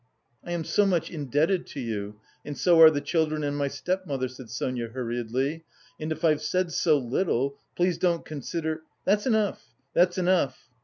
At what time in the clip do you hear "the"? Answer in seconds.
2.89-2.99